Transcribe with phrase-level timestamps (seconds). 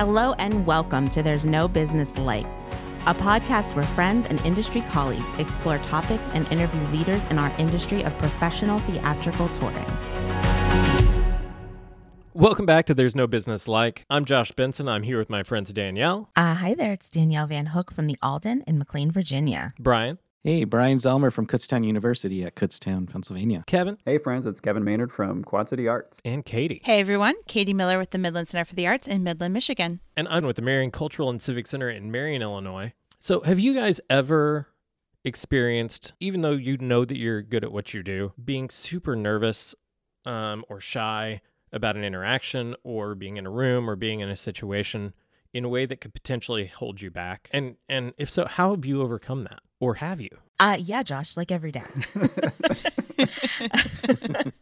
[0.00, 2.46] Hello and welcome to There's No Business Like,
[3.04, 8.02] a podcast where friends and industry colleagues explore topics and interview leaders in our industry
[8.04, 9.84] of professional theatrical touring.
[12.32, 14.06] Welcome back to There's No Business Like.
[14.08, 14.88] I'm Josh Benson.
[14.88, 18.16] I'm here with my friends Danielle, Uh, hi there, it's Danielle Van Hook from the
[18.22, 19.74] Alden in McLean, Virginia.
[19.78, 23.62] Brian, Hey, Brian Zelmer from Kutztown University at Kutztown, Pennsylvania.
[23.66, 26.22] Kevin, Hey, friends, it's Kevin Maynard from Quad City Arts.
[26.24, 26.80] and Katie.
[26.82, 30.00] Hey everyone, Katie Miller with the Midland Center for the Arts in Midland, Michigan.
[30.16, 32.94] And I'm with the Marion Cultural and Civic Center in Marion, Illinois.
[33.18, 34.68] So, have you guys ever
[35.24, 39.74] experienced, even though you know that you're good at what you do, being super nervous
[40.24, 44.36] um, or shy about an interaction or being in a room or being in a
[44.36, 45.12] situation
[45.52, 47.50] in a way that could potentially hold you back?
[47.52, 49.60] And and if so, how have you overcome that?
[49.80, 50.28] Or have you?
[50.58, 51.82] Uh, yeah, Josh, like every day.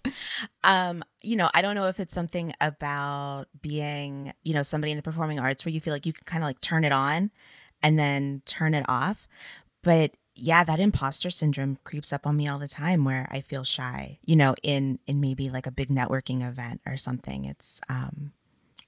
[0.65, 4.97] um, you know, I don't know if it's something about being, you know, somebody in
[4.97, 7.33] the performing arts where you feel like you can kind of like turn it on
[7.83, 9.27] and then turn it off.
[9.83, 13.64] But yeah, that imposter syndrome creeps up on me all the time where I feel
[13.64, 17.45] shy, you know, in in maybe like a big networking event or something.
[17.45, 18.33] It's um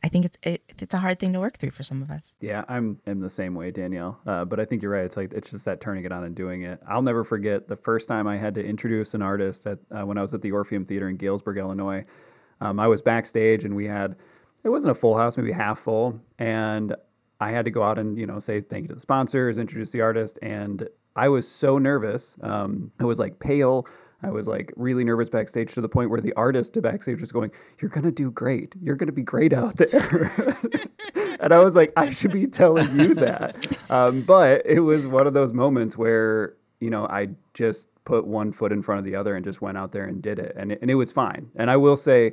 [0.03, 2.35] I think it's it, it's a hard thing to work through for some of us.
[2.41, 4.19] Yeah, I'm am the same way, Danielle.
[4.27, 5.05] Uh, but I think you're right.
[5.05, 6.81] It's like it's just that turning it on and doing it.
[6.89, 10.17] I'll never forget the first time I had to introduce an artist at uh, when
[10.17, 12.07] I was at the Orpheum Theater in Galesburg, Illinois.
[12.61, 14.17] Um, I was backstage and we had
[14.65, 16.95] it wasn't a full house, maybe half full, and
[17.41, 19.91] I had to go out and you know say thank you to the sponsors, introduce
[19.91, 22.37] the artist, and I was so nervous.
[22.43, 23.87] Um, I was like pale.
[24.23, 27.33] I was like really nervous backstage to the point where the artist to backstage was
[27.33, 28.75] going, "You're gonna do great.
[28.81, 30.57] You're gonna be great out there."
[31.41, 35.27] and I was like, "I should be telling you that." Um, but it was one
[35.27, 39.17] of those moments where you know I just put one foot in front of the
[39.17, 41.51] other and just went out there and did it, and it, and it was fine.
[41.57, 42.33] And I will say,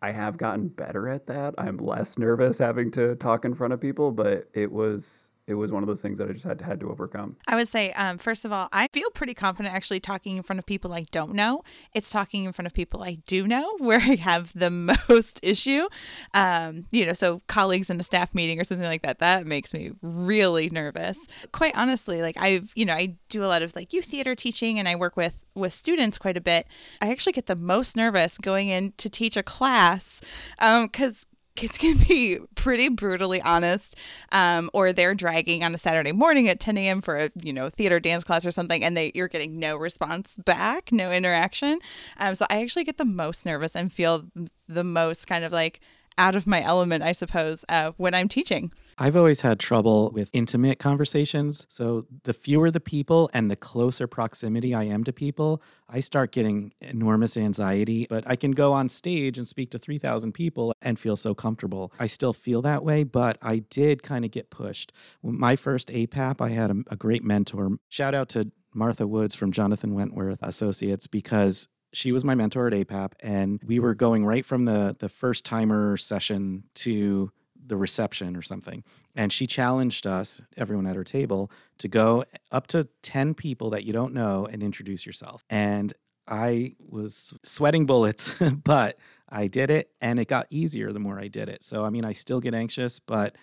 [0.00, 1.54] I have gotten better at that.
[1.58, 5.70] I'm less nervous having to talk in front of people, but it was it was
[5.72, 7.36] one of those things that I just had had to overcome.
[7.46, 10.58] I would say, um, first of all, I feel pretty confident actually talking in front
[10.58, 11.62] of people I don't know.
[11.92, 15.86] It's talking in front of people I do know where I have the most issue.
[16.32, 19.74] Um, you know, so colleagues in a staff meeting or something like that, that makes
[19.74, 21.18] me really nervous.
[21.52, 24.78] Quite honestly, like I've, you know, I do a lot of like youth theater teaching
[24.78, 26.66] and I work with with students quite a bit.
[27.00, 30.20] I actually get the most nervous going in to teach a class
[30.58, 33.96] because kids can be pretty brutally honest
[34.32, 37.68] um, or they're dragging on a saturday morning at 10 a.m for a you know
[37.68, 41.78] theater dance class or something and they you're getting no response back no interaction.
[42.18, 44.24] Um, so i actually get the most nervous and feel
[44.68, 45.80] the most kind of like
[46.18, 50.30] out of my element i suppose uh, when i'm teaching I've always had trouble with
[50.32, 51.66] intimate conversations.
[51.68, 56.32] So the fewer the people and the closer proximity I am to people, I start
[56.32, 58.06] getting enormous anxiety.
[58.08, 61.92] But I can go on stage and speak to 3,000 people and feel so comfortable.
[61.98, 64.92] I still feel that way, but I did kind of get pushed.
[65.22, 67.78] My first APAP, I had a, a great mentor.
[67.88, 72.72] Shout out to Martha Woods from Jonathan Wentworth Associates because she was my mentor at
[72.72, 77.30] APAP, and we were going right from the the first timer session to
[77.66, 78.84] the reception or something.
[79.14, 83.84] And she challenged us, everyone at her table, to go up to 10 people that
[83.84, 85.44] you don't know and introduce yourself.
[85.48, 85.94] And
[86.26, 88.98] I was sweating bullets, but
[89.28, 91.62] I did it and it got easier the more I did it.
[91.62, 93.36] So, I mean, I still get anxious, but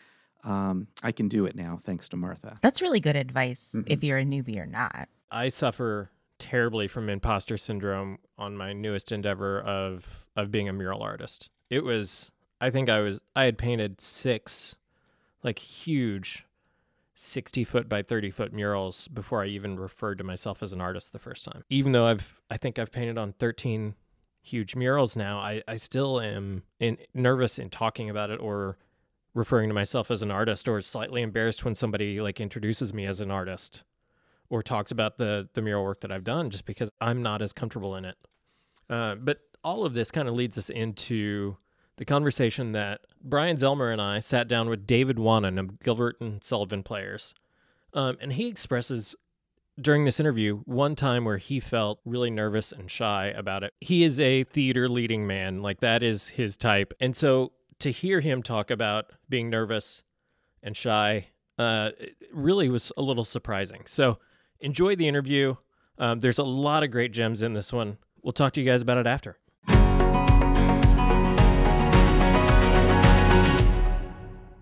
[0.43, 2.57] um, I can do it now thanks to Martha.
[2.61, 5.07] That's really good advice if you're a newbie or not.
[5.29, 6.09] I suffer
[6.39, 11.49] terribly from imposter syndrome on my newest endeavor of of being a mural artist.
[11.69, 14.75] It was I think I was I had painted six
[15.43, 16.45] like huge
[17.15, 21.11] 60 foot by 30 foot murals before I even referred to myself as an artist
[21.11, 21.63] the first time.
[21.69, 23.95] Even though I've I think I've painted on 13
[24.43, 28.77] huge murals now, I, I still am in, nervous in talking about it or
[29.33, 33.21] referring to myself as an artist or slightly embarrassed when somebody like introduces me as
[33.21, 33.83] an artist
[34.49, 37.53] or talks about the the mural work that I've done just because I'm not as
[37.53, 38.17] comfortable in it.
[38.87, 41.55] Uh, but all of this kind of leads us into
[42.01, 46.43] the conversation that Brian Zelmer and I sat down with David Wannen of Gilbert and
[46.43, 47.35] Sullivan Players,
[47.93, 49.13] um, and he expresses
[49.79, 53.75] during this interview one time where he felt really nervous and shy about it.
[53.81, 58.19] He is a theater leading man, like that is his type, and so to hear
[58.19, 60.03] him talk about being nervous
[60.63, 61.27] and shy
[61.59, 61.91] uh,
[62.33, 63.83] really was a little surprising.
[63.85, 64.17] So
[64.59, 65.53] enjoy the interview.
[65.99, 67.99] Um, there's a lot of great gems in this one.
[68.23, 69.37] We'll talk to you guys about it after.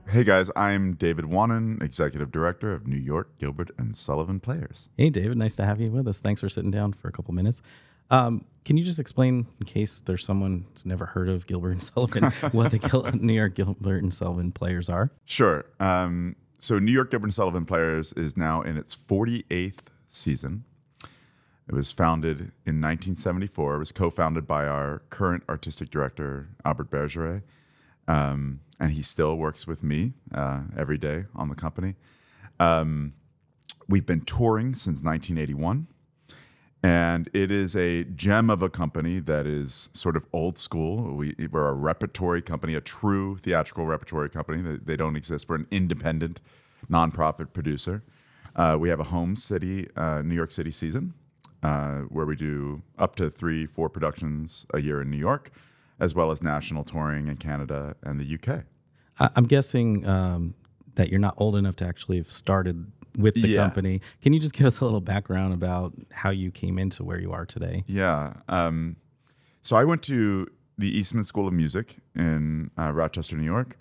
[0.09, 4.89] Hey guys, I'm David Wannen, Executive Director of New York Gilbert and Sullivan Players.
[4.97, 6.19] Hey, David, nice to have you with us.
[6.19, 7.61] Thanks for sitting down for a couple minutes.
[8.09, 11.83] Um, can you just explain, in case there's someone who's never heard of Gilbert and
[11.93, 15.11] Sullivan, what the Gil- New York Gilbert and Sullivan players are?
[15.25, 15.65] Sure.
[15.79, 19.75] Um, so New York Gilbert and Sullivan Players is now in its 48th
[20.07, 20.63] season.
[21.67, 23.75] It was founded in 1974.
[23.75, 27.43] It was co-founded by our current artistic director, Albert Bergeret.
[28.09, 31.95] Um, and he still works with me uh, every day on the company.
[32.59, 33.13] Um,
[33.87, 35.87] we've been touring since 1981.
[36.81, 41.13] And it is a gem of a company that is sort of old school.
[41.13, 44.61] We, we're a repertory company, a true theatrical repertory company.
[44.61, 45.49] They, they don't exist.
[45.49, 46.41] We're an independent,
[46.89, 48.01] nonprofit producer.
[48.55, 51.13] Uh, we have a home city, uh, New York City season,
[51.63, 55.51] uh, where we do up to three, four productions a year in New York,
[55.99, 58.63] as well as national touring in Canada and the UK.
[59.35, 60.55] I'm guessing um,
[60.95, 63.63] that you're not old enough to actually have started with the Yeah.
[63.63, 64.01] company.
[64.21, 67.31] Can you just give us a little background about how you came into where you
[67.33, 67.83] are today?
[67.87, 68.33] Yeah.
[68.47, 68.95] Um,
[69.61, 70.47] so I went to
[70.77, 73.77] the Eastman School of Music in uh, Rochester, New York.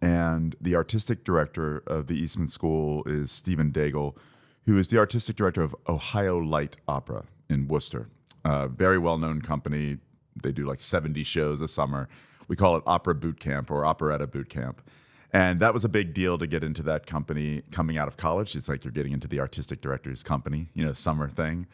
[0.00, 4.16] And the artistic director of the Eastman School is Stephen Daigle,
[4.64, 8.08] who is the artistic director of Ohio Light Opera in Wooster.
[8.44, 9.98] A very well known company.
[10.42, 12.08] They do like 70 shows a summer.
[12.48, 14.82] We call it Opera Boot Camp or Operetta Boot Camp.
[15.32, 18.56] And that was a big deal to get into that company coming out of college.
[18.56, 21.66] It's like you're getting into the artistic director's company, you know, summer thing.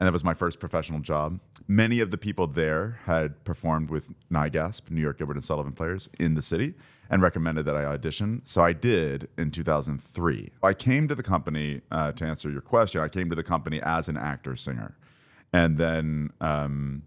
[0.00, 1.38] And that was my first professional job.
[1.68, 6.08] Many of the people there had performed with NYGASP, New York Gilbert and Sullivan players,
[6.18, 6.74] in the city
[7.08, 8.40] and recommended that I audition.
[8.44, 10.50] So I did in 2003.
[10.62, 13.80] I came to the company, uh, to answer your question, I came to the company
[13.82, 14.96] as an actor singer.
[15.52, 17.02] And then um,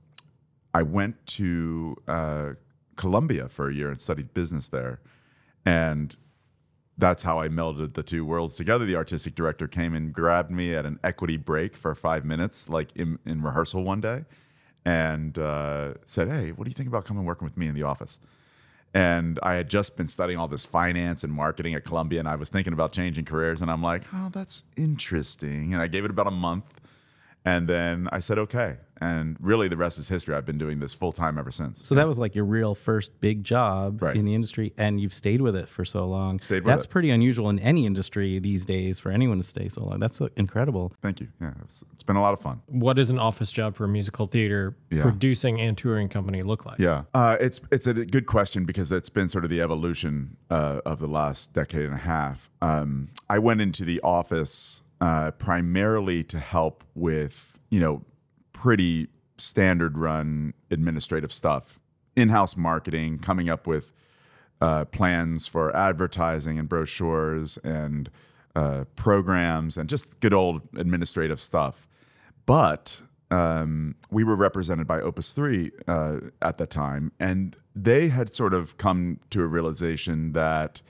[0.75, 2.49] I went to uh,
[2.97, 4.99] Columbia for a year and studied business there.
[5.65, 6.13] And
[6.97, 8.85] that's how I melded the two worlds together.
[8.85, 12.89] The artistic director came and grabbed me at an equity break for five minutes, like
[12.93, 14.25] in, in rehearsal one day,
[14.83, 17.83] and uh, said, Hey, what do you think about coming working with me in the
[17.83, 18.19] office?
[18.93, 22.35] And I had just been studying all this finance and marketing at Columbia, and I
[22.35, 23.61] was thinking about changing careers.
[23.61, 25.73] And I'm like, Oh, that's interesting.
[25.73, 26.81] And I gave it about a month.
[27.45, 28.77] And then I said, Okay.
[29.01, 30.35] And really, the rest is history.
[30.35, 31.85] I've been doing this full time ever since.
[31.85, 34.15] So that was like your real first big job Right.
[34.15, 36.39] in the industry, and you've stayed with it for so long.
[36.39, 36.91] Stayed with That's it.
[36.91, 39.99] pretty unusual in any industry these days for anyone to stay so long.
[39.99, 40.93] That's uh, incredible.
[41.01, 41.27] Thank you.
[41.41, 42.61] Yeah, it's, it's been a lot of fun.
[42.67, 45.01] What does an office job for a musical theater Yeah.
[45.01, 46.79] producing and touring company look like?
[46.79, 50.79] Yeah, uh, it's it's a good question because it's been sort of the evolution uh,
[50.85, 52.49] of the last decade and a half.
[52.61, 58.03] Um, I went into the office uh, primarily to help with you know
[58.53, 59.07] pretty
[59.37, 61.79] standard run administrative stuff,
[62.15, 63.93] in house marketing, coming up with
[64.61, 68.09] uh, plans for advertising and brochures and
[68.55, 71.87] uh, programs and just good old administrative stuff.
[72.45, 73.01] But
[73.31, 78.53] um, we were represented by Opus 3 uh, at the time, and they had sort
[78.53, 80.81] of come to a realization that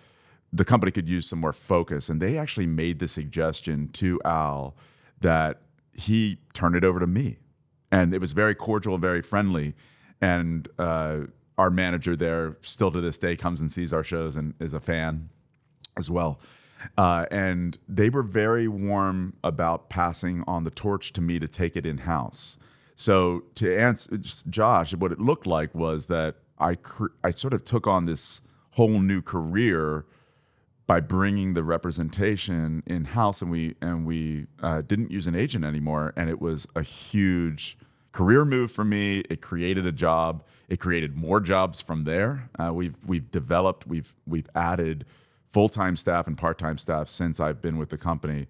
[0.56, 2.10] the company could use some more focus.
[2.10, 4.75] And they actually made the suggestion to Al
[5.22, 5.62] that
[5.94, 7.38] he turn it over to me.
[7.92, 9.75] And it was very cordial and very friendly.
[10.22, 11.22] And uh,
[11.57, 14.80] our manager there, still to this day, comes and sees our shows and is a
[14.80, 15.30] fan
[15.98, 16.40] as well.
[16.98, 21.75] Uh, and they were very warm about passing on the torch to me to take
[21.75, 22.57] it in house.
[22.96, 24.18] So to answer
[24.50, 28.42] Josh, what it looked like was that I cr- I sort of took on this
[28.72, 30.06] whole new career
[30.87, 35.65] by bringing the representation in house, and we and we uh, didn't use an agent
[35.65, 37.77] anymore, and it was a huge
[38.11, 39.19] career move for me.
[39.30, 40.44] It created a job.
[40.69, 42.49] It created more jobs from there.
[42.57, 43.87] Uh, we've we've developed.
[43.87, 45.06] We've we've added
[45.47, 48.47] full time staff and part time staff since I've been with the company.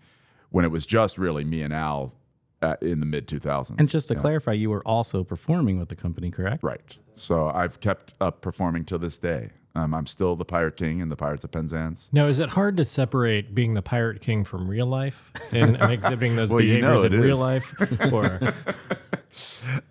[0.49, 2.13] When it was just really me and Al
[2.61, 3.79] uh, in the mid two thousands.
[3.79, 6.63] And just to clarify, you were also performing with the company, correct?
[6.63, 6.97] Right.
[7.13, 9.51] So I've kept up performing till this day.
[9.75, 12.09] Um, I'm still the Pirate King in the Pirates of Penzance.
[12.13, 15.91] Now, is it hard to separate being the pirate king from real life and, and
[15.91, 17.73] exhibiting those Well, you behaviors know in it real life?
[18.13, 18.39] Or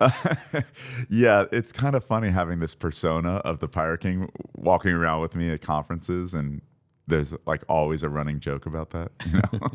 [1.10, 5.34] yeah, it's kind of funny having this persona of the Pirate King walking around with
[5.34, 6.62] me at conferences, and
[7.06, 9.70] there's like always a running joke about that, you know.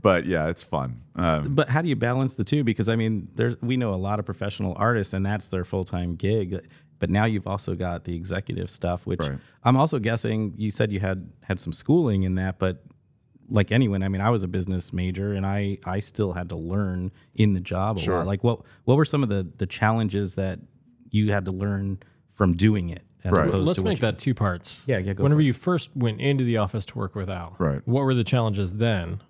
[0.00, 1.02] but yeah, it's fun.
[1.16, 2.62] Um, But how do you balance the two?
[2.62, 5.84] Because I mean, there's we know a lot of professional artists, and that's their full
[5.84, 6.64] time gig.
[7.02, 9.36] But now you've also got the executive stuff, which Right.
[9.64, 12.84] I'm also guessing you said you had had some schooling in that, but
[13.48, 16.54] like anyone, I mean, I was a business major, and I I still had to
[16.56, 18.18] learn in the job a Sure.
[18.18, 18.26] lot.
[18.28, 20.60] Like what what were some of the the challenges that
[21.10, 21.98] you had to learn
[22.30, 23.02] from doing it?
[23.24, 23.48] As Right.
[23.48, 24.84] opposed let's to make you- that two parts.
[24.86, 25.46] Yeah, yeah, go Whenever for it.
[25.46, 27.80] you first went into the office to work with Al, Right.
[27.84, 29.22] What were the challenges then?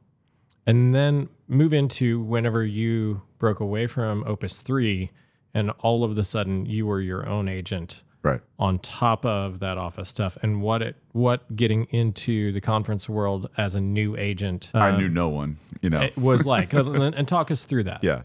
[0.67, 5.11] and then move into whenever you broke away from Opus 3
[5.55, 8.41] and all of the sudden you were your own agent Right.
[8.57, 13.51] on top of that office stuff and what it what getting into the conference world
[13.57, 16.01] as a new agent I um, knew no one, you know.
[16.03, 18.23] it was like and, and talk us through that Yeah.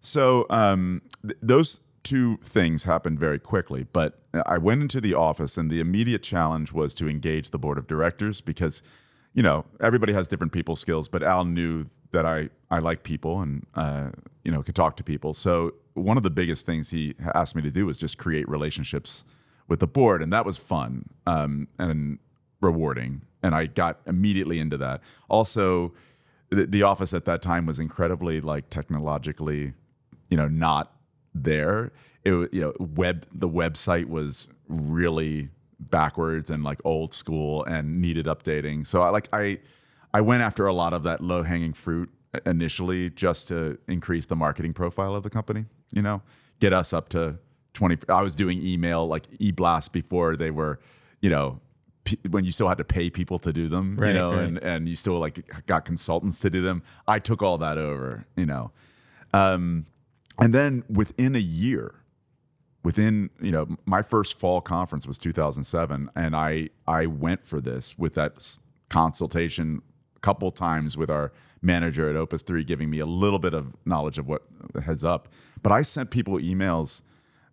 [0.00, 5.56] So um, th- those two things happened very quickly, but I went into the office,
[5.56, 8.82] and the immediate challenge was to engage the board of directors because,
[9.34, 13.40] you know, everybody has different people skills, but Al knew that I I like people
[13.40, 14.10] and uh,
[14.44, 15.34] you know could talk to people.
[15.34, 19.24] So one of the biggest things he asked me to do was just create relationships
[19.68, 22.18] with the board, and that was fun um, and
[22.60, 23.22] rewarding.
[23.42, 25.02] And I got immediately into that.
[25.28, 25.92] Also,
[26.50, 29.74] the, the office at that time was incredibly like technologically
[30.30, 30.92] you know not
[31.34, 31.92] there
[32.24, 35.48] it you know web the website was really
[35.90, 38.86] backwards and like old school and needed updating.
[38.86, 39.58] So i like i
[40.12, 42.10] i went after a lot of that low hanging fruit
[42.46, 46.22] initially just to increase the marketing profile of the company you know?
[46.60, 47.38] Get us up to
[47.74, 50.78] 20 i was doing email like e-blast before they were
[51.20, 51.60] you know
[52.04, 54.44] p- when you still had to pay people to do them you know right.
[54.44, 56.82] and and you still like got consultants to do them.
[57.08, 58.70] I took all that over you know?
[59.32, 59.86] Um,
[60.40, 62.03] and then within a year,
[62.84, 67.98] within you know my first fall conference was 2007, and I I went for this
[67.98, 68.56] with that
[68.90, 69.82] consultation
[70.16, 73.74] a couple times with our manager at Opus Three, giving me a little bit of
[73.84, 74.42] knowledge of what
[74.84, 75.28] heads up.
[75.62, 77.02] But I sent people emails.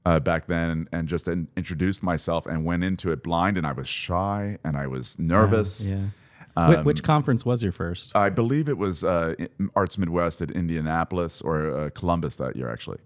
[0.04, 3.72] Uh, back then, and just in, introduced myself and went into it blind, and I
[3.72, 5.80] was shy and I was nervous.
[5.92, 5.98] Yeah.
[5.98, 6.21] Wh-
[6.70, 8.15] Um, which conference was your first?
[8.15, 9.36] I believe it was uh,
[9.75, 13.00] Arts Midwest at Indianapolis or uh, Columbus that year, actually.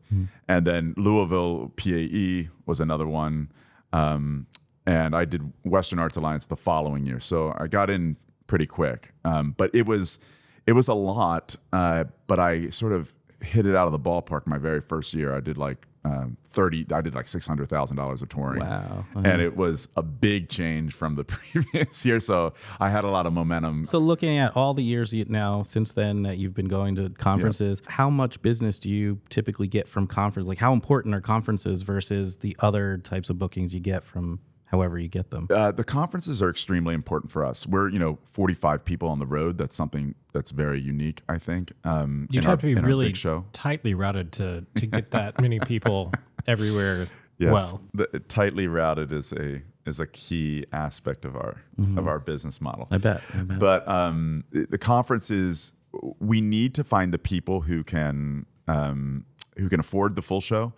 [0.47, 3.51] And then Louisville PAE was another one.
[3.93, 4.47] Um,
[4.85, 7.19] and I did Western Arts Alliance the following year.
[7.19, 9.13] So I got in pretty quick.
[9.23, 10.19] Um, but it was
[10.65, 14.47] it was a lot, uh, but I sort of hit it out of the ballpark
[14.47, 15.35] my very first year.
[15.35, 19.05] I did like um, 30, I did like $600,000 of touring Wow.
[19.15, 22.19] and it was a big change from the previous year.
[22.19, 23.85] So I had a lot of momentum.
[23.85, 27.81] So, looking at all the years now since then that you've been going to conferences,
[27.87, 30.47] how much business do you typically get from conferences?
[30.47, 34.97] Like, how important are conferences versus the other types of bookings you get from however
[34.99, 35.47] you get them?
[35.49, 37.65] Uh, the conferences are extremely important for us.
[37.67, 39.57] We're you know 45 people on the road.
[39.57, 41.71] That's something that's very unique, I think.
[41.83, 43.45] Um, you'd in our- have to be really show.
[43.53, 46.11] tightly routed to to get that many people
[46.47, 47.07] everywhere
[47.37, 47.51] Yes.
[47.51, 51.61] well the, tightly routed is a is a key aspect of our
[51.97, 52.87] of our business model.
[52.91, 53.21] I bet.
[53.33, 53.59] I bet.
[53.59, 55.73] but um, the the conferences
[56.19, 59.25] we need to find the people who can um,
[59.57, 60.71] who can afford the full show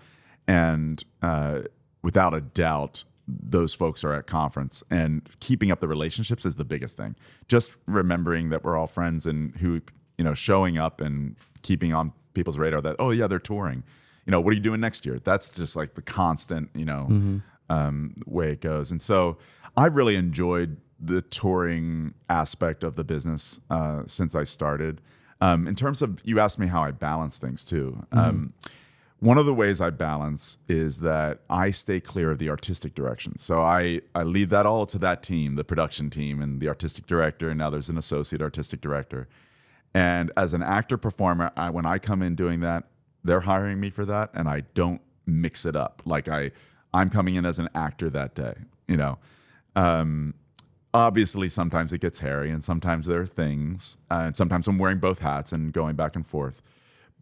[0.48, 1.62] and uh,
[2.02, 6.66] without a doubt those folks are at conference and keeping up the relationships is the
[6.66, 7.16] biggest thing
[7.48, 9.82] just remembering that we're all friends and who
[10.18, 13.84] you know showing up and keeping on people's radar that oh yeah they're touring
[14.26, 17.42] you know what are you doing next year that's just like the constant you know
[17.70, 18.92] um, way it goes.
[18.92, 19.38] And so
[19.76, 25.02] I've really enjoyed the touring aspect of the business uh, since I started.
[25.42, 28.06] Um, in terms of, you asked me how I balance things too.
[28.12, 28.54] Um,
[29.20, 33.38] one of the ways I balance is that I stay clear of the artistic direction.
[33.40, 37.08] So I, I leave that all to that team, the production team, and the artistic
[37.08, 37.50] director.
[37.50, 39.28] And now there's an associate artistic director.
[39.94, 42.84] And as an actor performer, I, when I come in doing that,
[43.24, 46.02] they're hiring me for that, and I don't mix it up.
[46.06, 46.52] Like I,
[46.94, 48.54] I'm coming in as an actor that day.
[48.88, 49.18] You know,
[49.76, 50.36] um,
[50.94, 55.00] obviously sometimes it gets hairy, and sometimes there are things, uh, and sometimes I'm wearing
[55.00, 56.62] both hats and going back and forth.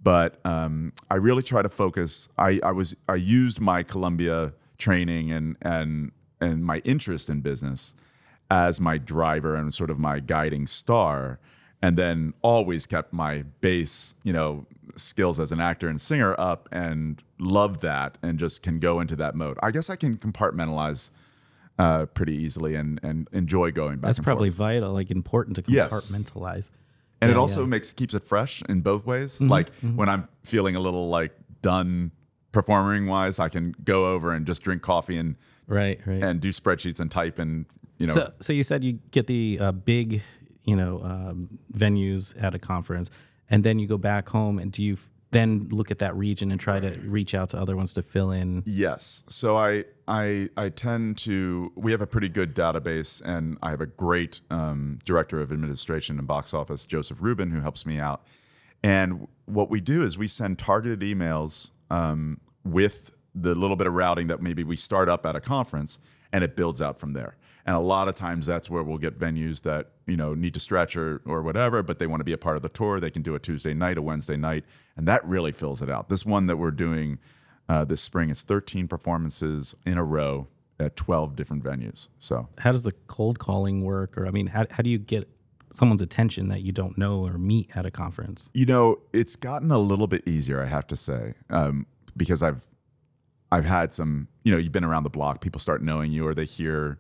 [0.06, 2.30] But um, I really try to focus.
[2.38, 7.96] I, I was I used my Columbia training and and and my interest in business
[8.52, 11.40] as my driver and sort of my guiding star
[11.82, 16.70] and then always kept my base, you know skills as an actor and singer up
[16.72, 21.10] and love that and just can go into that mode i guess i can compartmentalize
[21.80, 24.58] uh, pretty easily and and enjoy going back That's probably forth.
[24.58, 25.92] vital, like important to Yes.
[27.26, 27.68] And it also yeah.
[27.68, 31.34] makes keeps it fresh in both ways Mm-hmm, like when i'm feeling a little like
[31.62, 32.12] done
[32.52, 35.36] performing wise i can go over and just drink coffee and
[35.68, 36.22] Right, right.
[36.24, 37.66] and do spreadsheets and type and
[37.98, 40.22] you know So, so you said you get the uh, big,
[40.64, 43.10] you know, um, venues at a conference,
[43.50, 44.98] and then you go back home, and do you
[45.36, 48.32] then look at that region and try to reach out to other ones to fill
[48.32, 48.64] in?
[48.66, 49.24] Yes.
[49.28, 53.82] So I I I tend to we have a pretty good database and I have
[53.82, 58.26] a great um, director of administration and box office, Joseph Rubin, who helps me out.
[58.84, 63.94] And what we do is we send targeted emails um, with the little bit of
[63.94, 66.00] routing that maybe we start up at a conference
[66.32, 67.36] and it builds out from there.
[67.66, 70.60] And a lot of times that's where we'll get venues that, you know, need to
[70.60, 73.00] stretch or, or whatever, but they want to be a part of the tour.
[73.00, 76.10] They can do a Tuesday night, a Wednesday night, and that really fills it out.
[76.10, 77.18] This one that we're doing
[77.68, 80.48] uh, this spring, it's 13 performances in a row
[80.80, 82.10] at 12 different venues.
[82.20, 84.18] So How does the cold calling work?
[84.18, 85.28] Or, I mean, how, how do you get
[85.74, 88.52] someone's attention that you don't know or meet at a conference?
[88.54, 92.62] You know, it's gotten a little bit easier, I have to say, um, because I've
[93.52, 94.28] I've had some.
[94.44, 95.40] You know, you've been around the block.
[95.42, 97.00] People start knowing you, or they hear.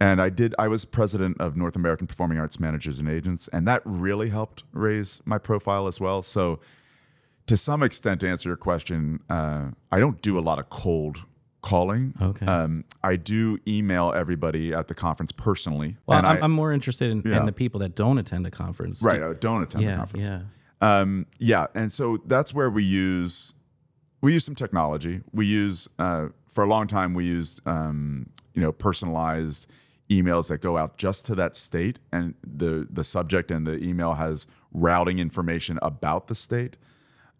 [0.00, 0.54] And I did.
[0.58, 4.62] I was president of North American Performing Arts Managers and Agents, and that really helped
[4.72, 6.22] raise my profile as well.
[6.22, 6.60] So,
[7.48, 11.22] to some extent, to answer your question, uh, I don't do a lot of cold
[11.62, 12.14] calling.
[12.22, 12.46] Okay.
[12.46, 15.96] Um, I do email everybody at the conference personally.
[16.06, 17.40] Well, and I'm, I, I'm more interested in, Yeah.
[17.40, 19.02] in the people that don't attend a conference.
[19.02, 19.18] right.
[19.18, 20.26] Do, don't attend the conference.
[20.28, 20.42] yeah.
[20.80, 23.52] Um, yeah, and so that's where we use
[24.20, 25.22] we use some technology.
[25.32, 29.68] We use uh, for a long time we used um, you know personalized
[30.10, 34.14] emails that go out just to that state, and the the subject and the email
[34.14, 36.76] has routing information about the state.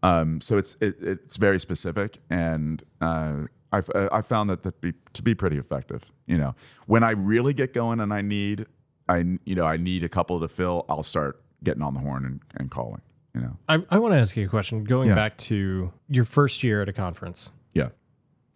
[0.03, 3.35] Um, so it's it, it's very specific, and uh,
[3.73, 6.13] I've I found that to be to be pretty effective.
[6.27, 6.55] You know,
[6.87, 8.67] when I really get going and I need
[9.09, 12.25] I you know I need a couple to fill, I'll start getting on the horn
[12.25, 13.01] and, and calling.
[13.35, 15.15] You know, I, I want to ask you a question going Yeah.
[15.15, 17.53] back to your first year at a conference.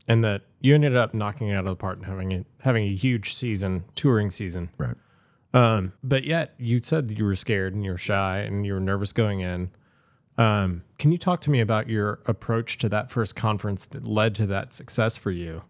[0.09, 2.85] And that you ended up knocking it out of the park and having a, having
[2.85, 4.71] a huge season, touring season.
[4.79, 4.97] Right.
[5.55, 8.75] Um, but yet you said that you were scared and you were shy and you
[8.75, 9.71] were nervous going in.
[10.39, 14.35] Um, can you talk to me about your approach to that first conference that led
[14.37, 15.63] to that success for you,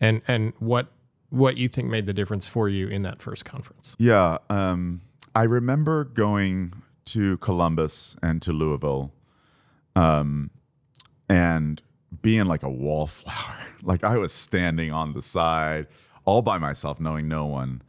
[0.00, 0.88] and and what
[1.30, 3.94] what you think made the difference for you in that first conference?
[3.98, 4.38] Yeah.
[4.50, 5.02] Um,
[5.36, 9.12] I remember going to Columbus and to Louisville
[9.94, 10.50] um,
[11.28, 11.80] and
[12.22, 13.56] being like a wallflower.
[13.82, 15.86] like I was standing on the side
[16.24, 17.82] all by myself, knowing no one.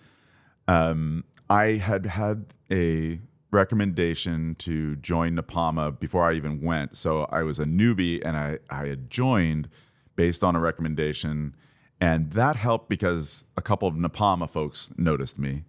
[0.68, 3.20] Um, I had had a
[3.52, 6.96] recommendation to join Napama before I even went.
[6.96, 9.70] So I was a newbie and I, I had joined
[10.16, 11.56] based on a recommendation.
[12.00, 15.64] And that helped because a couple of Napama folks noticed me.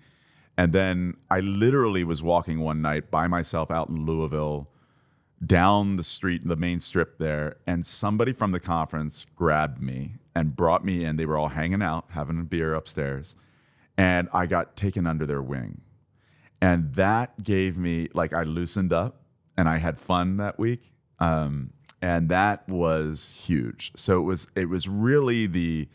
[0.57, 4.69] And then I literally was walking one night by myself out in Louisville
[5.45, 10.55] down the street, the main strip there, and somebody from the conference grabbed me and
[10.55, 11.17] brought me in.
[11.17, 13.37] They were all hanging out, having a beer upstairs,
[13.97, 15.81] and I got taken under their wing.
[16.61, 19.23] And that gave me, like, I loosened up
[19.57, 20.93] and I had fun that week.
[21.19, 21.73] Um,
[22.03, 23.93] and that was huge.
[23.97, 25.89] So it was, it was really the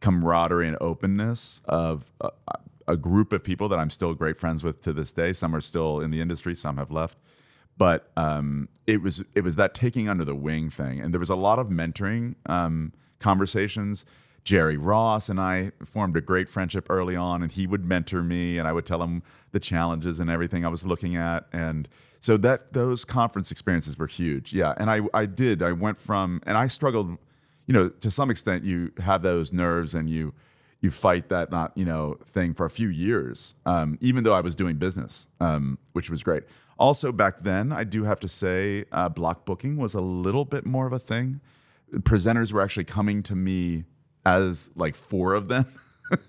[0.00, 2.30] camaraderie and openness of a,
[2.88, 5.32] a group of people that I'm still great friends with to this day.
[5.32, 7.18] Some are still in the industry, some have left
[7.80, 11.30] but um, it was it was that taking under the wing thing, and there was
[11.30, 14.04] a lot of mentoring um, conversations.
[14.44, 18.58] Jerry Ross and I formed a great friendship early on, and he would mentor me,
[18.58, 21.88] and I would tell him the challenges and everything I was looking at, and
[22.20, 24.52] so that those conference experiences were huge.
[24.52, 27.16] Yeah, and I I did I went from and I struggled,
[27.66, 30.34] you know, to some extent you have those nerves and you
[30.82, 34.40] you fight that not you know thing for a few years um, even though i
[34.40, 36.44] was doing business um, which was great
[36.86, 40.64] also back then i do have to say uh, block booking was a little bit
[40.66, 41.40] more of a thing.
[42.10, 43.84] Presenters were actually coming to me
[44.24, 45.66] as like four of them.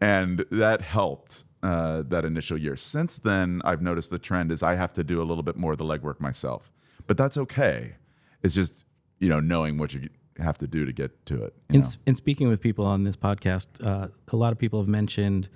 [0.00, 2.76] And that helped uh, that initial year.
[2.76, 5.72] Since then i've noticed the trend is i have to do a little bit more
[5.72, 6.70] of the legwork myself.
[7.06, 7.94] But that's okay.
[8.42, 8.84] It's just
[9.20, 10.08] you know knowing what you
[10.38, 13.04] have to do to get to it you In, s- in speaking with people on
[13.04, 15.48] this podcast, uh, a lot of people have mentioned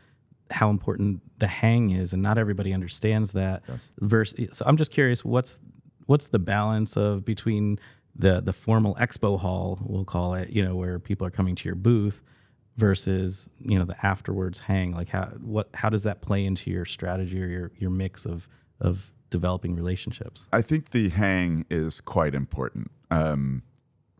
[0.51, 3.63] how important the hang is, and not everybody understands that.
[3.69, 3.91] Yes.
[3.99, 5.59] Versus, so I'm just curious, what's
[6.07, 7.79] what's the balance of between
[8.15, 11.65] the the formal expo hall, we'll call it, you know, where people are coming to
[11.69, 12.23] your booth,
[12.77, 14.93] versus you know the afterwards hang.
[14.93, 18.49] Like how what how does that play into your strategy or your your mix of
[18.81, 20.47] of developing relationships?
[20.53, 23.63] I think the hang is quite important um,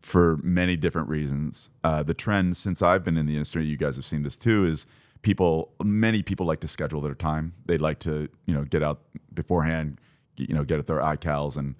[0.01, 1.71] for many different reasons.
[1.85, 4.65] Uh, the trend since I've been in the industry, you guys have seen this too,
[4.65, 4.87] is
[5.23, 5.73] people.
[5.83, 7.55] Many people like to schedule their time.
[7.67, 9.03] They'd like to, you know, get out
[9.33, 10.01] beforehand,
[10.37, 11.75] get- you know, get at their iCals and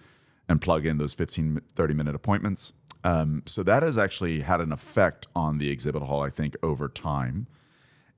[0.49, 2.73] and plug in those 15, 30 minute appointments.
[3.03, 6.89] Um, so that has actually had an effect on the exhibit hall, I think, over
[6.89, 7.49] time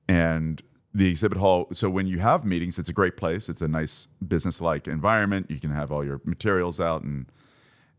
[0.07, 0.61] and
[0.93, 4.07] the exhibit hall so when you have meetings it's a great place it's a nice
[4.27, 7.27] business like environment you can have all your materials out and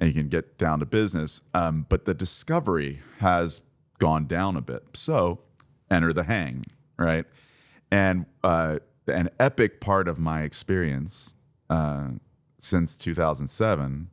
[0.01, 3.61] and you can get down to business um, but the discovery has
[4.01, 5.39] gone down a bit so
[5.89, 6.65] enter the hang
[7.01, 7.25] right
[7.91, 11.35] and uh, an epic part of my experience
[11.71, 12.09] uh,
[12.59, 14.09] since 2007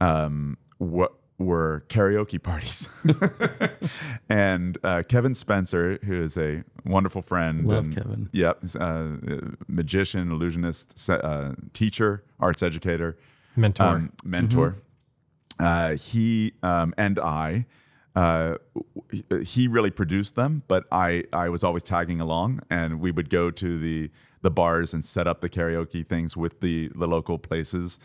[0.00, 2.88] um, what were karaoke parties.
[4.28, 8.28] and uh, Kevin Spencer, who is a wonderful friend, Love and- Kevin.
[8.32, 9.08] Yep, uh,
[9.66, 13.16] magician, illusionist, uh, teacher, arts educator,
[13.56, 13.84] Mentor.
[13.86, 14.76] um, mentor.
[15.58, 17.66] Uh, he um, and I,
[18.16, 18.56] uh,
[19.42, 23.50] he really produced them, but I I was always tagging along, and we would go
[23.50, 24.10] to the
[24.42, 27.98] the bars and set up the karaoke things with the the local places,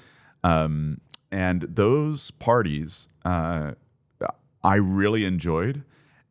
[0.44, 3.72] um, and those parties uh,
[4.64, 5.84] I really enjoyed.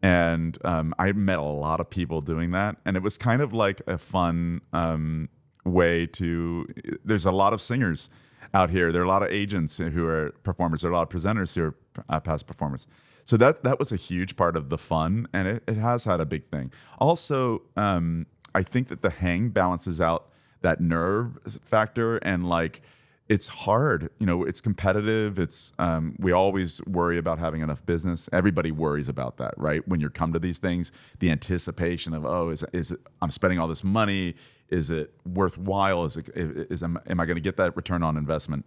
[0.03, 3.55] And um, I met a lot of people doing that, and it was kind of
[3.55, 5.31] like a fun um,
[5.65, 6.67] way to.
[7.05, 8.11] There's a lot of singers
[8.53, 8.93] out here.
[8.93, 10.83] There are a lot of agents who are performers.
[10.83, 11.75] There are a lot of presenters who are
[12.11, 12.87] uh, past performers.
[13.25, 16.21] So that that was a huge part of the fun, and it, it has had
[16.21, 16.73] a big thing.
[16.99, 20.29] Also, um, I think that the hang balances out
[20.61, 22.83] that nerve factor, and like
[23.29, 24.11] it's hard.
[24.19, 25.39] You know, it's competitive.
[25.39, 28.29] It's um, we always worry about having enough business.
[28.33, 29.87] Everybody worries about that, right?
[29.89, 33.59] When you come to these things, the anticipation of oh, is is it, I'm spending
[33.59, 34.35] all this money?
[34.69, 36.05] Is it worthwhile?
[36.05, 38.67] Is it is am, am I going to get that return on investment?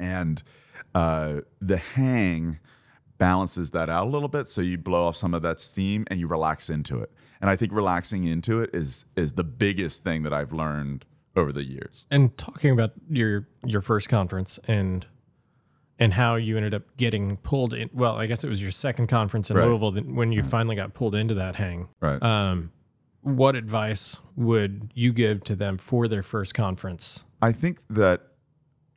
[0.00, 0.42] And
[0.94, 2.58] uh, the hang
[3.18, 6.18] balances that out a little bit, so you blow off some of that steam and
[6.20, 7.10] you relax into it.
[7.40, 11.04] And I think relaxing into it is is the biggest thing that I've learned
[11.36, 12.06] over the years.
[12.10, 15.06] and talking about your your first conference and
[16.00, 19.06] and how you ended up getting pulled in well i guess it was your second
[19.08, 19.66] conference in Right.
[19.66, 22.20] louisville when you finally got pulled into that hang Right.
[22.22, 22.72] um
[23.20, 28.27] what advice would you give to them for their first conference I think that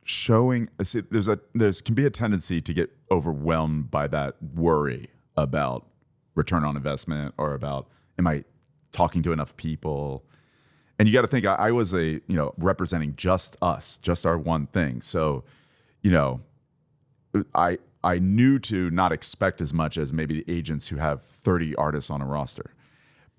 [0.04, 5.08] showing see, there's a there's can be a tendency to get overwhelmed by that worry
[5.36, 5.86] about
[6.34, 7.88] return on investment or about
[8.18, 8.44] am I
[8.92, 10.24] talking to enough people?
[10.98, 14.26] And you got to think I, I was a you know representing just us, just
[14.26, 15.00] our one thing.
[15.00, 15.44] So,
[16.02, 16.40] you know,
[17.54, 21.76] I I knew to not expect as much as maybe the agents who have 30
[21.76, 22.74] artists on a roster.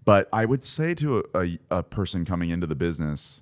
[0.05, 3.41] But I would say to a, a, a person coming into the business,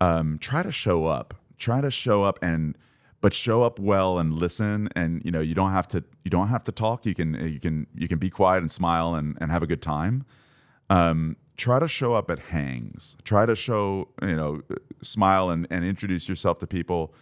[0.00, 1.34] um, try to show up.
[1.58, 2.76] Try to show up and
[3.20, 6.48] but show up well and listen and you know you don't have to you don't
[6.48, 7.04] have to talk.
[7.04, 9.82] You can you can you can be quiet and smile and, and have a good
[9.82, 10.24] time.
[10.90, 13.16] Um, try to show up at hangs.
[13.24, 14.62] Try to show you know
[15.02, 17.14] smile and, and introduce yourself to people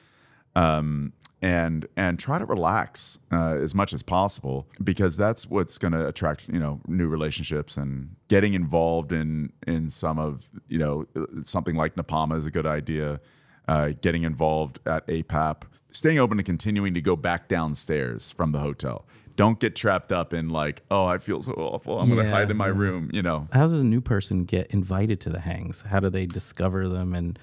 [0.57, 5.93] um, and and try to relax uh, as much as possible because that's what's going
[5.93, 11.07] to attract you know new relationships and getting involved in in some of you know
[11.43, 13.21] something like Napama is a good idea.
[13.69, 18.61] Uh, getting involved at APAP, staying open and continuing to go back downstairs from the
[18.61, 19.05] hotel.
[19.35, 21.99] Don't get trapped up in like, oh, I feel so awful.
[22.01, 23.11] I'm going to hide in my room.
[23.13, 25.81] You know, How does a new person get invited to the hangs?
[25.83, 27.13] How do they discover them?
[27.13, 27.39] And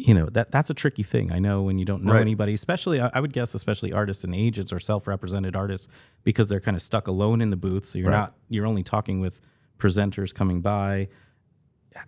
[0.00, 1.32] you know that that's a tricky thing.
[1.32, 2.20] I know when you don't know Right.
[2.20, 5.88] anybody, especially I I would guess, especially artists and agents or self-represented artists,
[6.24, 7.84] because they're kind of stuck alone in the booth.
[7.86, 8.16] So you're Right.
[8.16, 9.40] not you're only talking with
[9.78, 11.08] presenters coming by.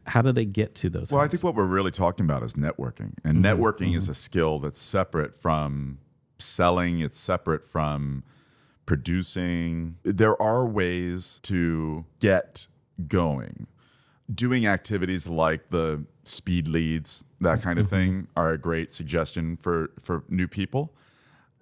[0.07, 1.13] How do they get to those?
[1.13, 3.15] Well, I think what we're really talking about is networking.
[3.25, 3.63] And mm-hmm.
[3.63, 4.13] networking is mm-hmm.
[4.13, 5.99] a skill that's separate from
[6.39, 8.25] selling, it's separate from
[8.87, 9.97] producing.
[10.03, 12.67] There are ways to get
[13.09, 13.67] going.
[14.33, 17.97] Doing activities like the speed leads, that kind of mm-hmm.
[17.97, 20.95] thing, are a great suggestion for, for new people.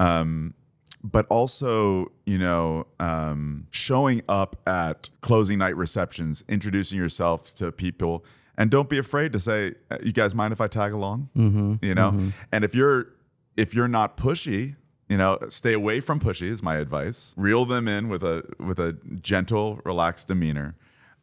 [0.01, 0.55] Um,
[1.03, 8.25] but also, you know, um, showing up at closing night receptions, introducing yourself to people,
[8.57, 11.75] and don't be afraid to say, "Uh, "You guys mind if I tag along?" Mm-hmm,
[11.83, 13.09] you know, and if you're
[13.57, 14.77] if you're not pushy,
[15.09, 17.35] you know, stay away from pushy is my advice.
[17.37, 20.77] Reel them in with a with a gentle, relaxed demeanor.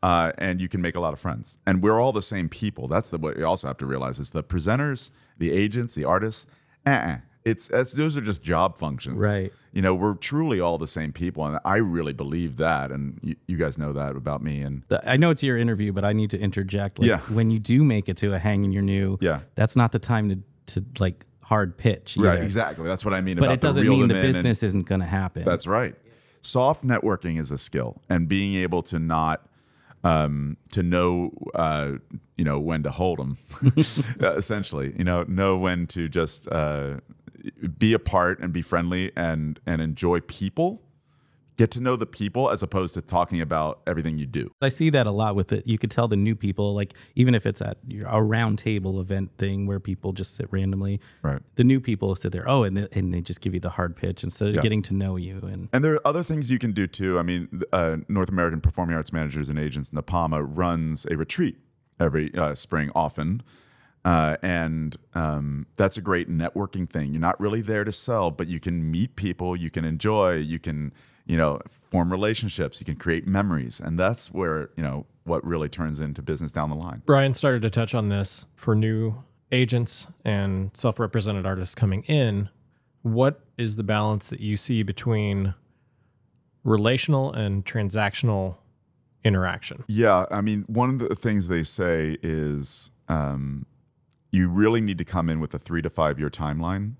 [0.03, 1.57] Uh, and you can make a lot of friends.
[1.65, 2.87] And we're all the same people.
[2.87, 5.09] That's the what you also have to realize is the presenters,
[5.39, 6.45] the agents, the artists.
[6.85, 7.17] Uh-uh.
[7.45, 9.53] It's, those are just job functions, Right.
[9.71, 12.91] You know, we're truly all the same people, and I really believe that.
[12.91, 14.61] And you, you guys know that about me.
[14.61, 16.97] And The- I know it's your interview, but I need to interject.
[16.97, 17.19] Like, Yeah.
[17.33, 19.41] When you do make it to a hang and you're new, Yeah.
[19.55, 22.17] that's not the time to to like hard pitch.
[22.17, 22.87] right, exactly.
[22.87, 23.35] That's what I mean.
[23.37, 25.43] But about it doesn't mean the in and- business isn't going to happen.
[25.43, 25.93] That's right.
[26.41, 29.47] Soft networking is a skill, and being able to not
[30.03, 31.93] um, to know uh,
[32.37, 33.37] you know when to hold them,
[34.21, 36.95] essentially, you know, know when to just uh,
[37.77, 40.81] be a part and be friendly and and enjoy people.
[41.57, 44.51] Get to know the people as opposed to talking about everything you do.
[44.61, 45.65] I see that a lot with it.
[45.65, 48.99] You could tell the new people, like even if it's at your- a round table
[48.99, 51.41] event thing where people just sit randomly, Right.
[51.55, 53.95] the new people sit there, oh, and they, and they just give you the hard
[53.95, 54.61] pitch instead of Yeah.
[54.61, 55.37] getting to know you.
[55.49, 57.17] And And there are other things you can do too.
[57.17, 61.55] I mean, uh, North American Performing Arts Managers and Agents, NAPAMA, runs a retreat
[62.01, 63.41] every uh, spring often.
[64.05, 67.11] Uh, and um, that's a great networking thing.
[67.11, 70.59] You're not really there to sell, but you can meet people, you can enjoy, you
[70.59, 70.93] can,
[71.25, 75.67] you know, form relationships, you can create memories, and that's where you know what really
[75.67, 77.01] turns into business down the line.
[77.07, 82.49] Brian started to touch on this for new agents and self-represented artists coming in.
[83.01, 85.55] What is the balance that you see between
[86.63, 88.57] relational and transactional
[89.23, 89.83] interaction?
[89.87, 93.65] Yeah, I mean, one of the things they say is um,
[94.35, 96.95] you really need to come in with a three to five year timeline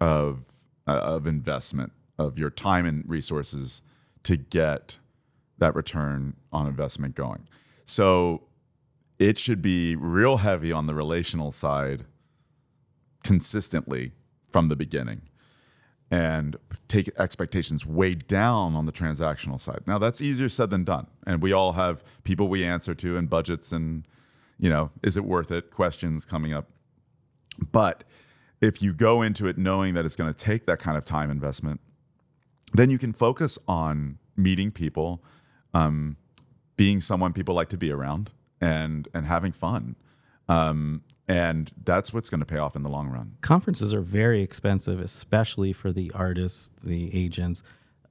[0.00, 0.46] of
[0.88, 3.82] uh, of investment of your time and resources
[4.24, 4.98] to get
[5.58, 7.46] that return on investment going.
[7.84, 8.42] So
[9.18, 12.04] it should be real heavy on the relational side
[13.22, 14.10] consistently
[14.50, 15.22] from the beginning
[16.10, 16.56] and
[16.88, 19.82] take expectations way down on the transactional side.
[19.86, 21.06] Now that's easier said than done.
[21.26, 24.04] And we all have people we answer to and budgets and
[24.58, 25.70] you know, is it worth it?
[25.70, 26.68] Questions coming up.
[27.70, 28.04] But
[28.60, 31.30] if you go into it knowing that it's going to take that kind of time
[31.30, 31.80] investment,
[32.72, 35.22] then you can focus on meeting people,
[35.74, 36.16] um,
[36.76, 39.96] being someone people like to be around, and and having fun.
[40.48, 43.36] Um, and that's what's going to pay off in the long run.
[43.40, 47.62] Conferences are very expensive, especially for the artists, the agents.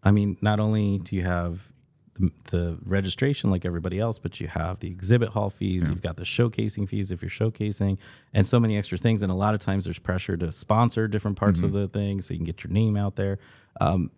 [0.04, 1.72] I mean, not only do you have
[2.20, 6.18] the, the registration like everybody else, but you have the exhibit hall fees, you've got
[6.18, 7.98] the showcasing fees if you're showcasing,
[8.34, 9.22] and so many extra things.
[9.22, 12.34] And a lot of times there's pressure to sponsor different parts of the thing so
[12.34, 13.40] you can get your name out there.
[13.80, 14.12] Um,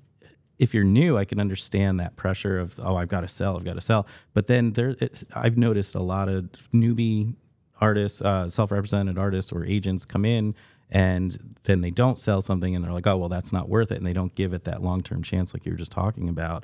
[0.59, 3.65] if you're new, I can understand that pressure of oh, I've got to sell, I've
[3.65, 4.07] got to sell.
[4.33, 7.35] But then there, it's, I've noticed a lot of newbie
[7.81, 10.55] artists, uh, self-represented artists or agents come in
[10.89, 13.97] and then they don't sell something and they're like, oh well, that's not worth it,
[13.97, 16.63] and they don't give it that long-term chance like you were just talking about.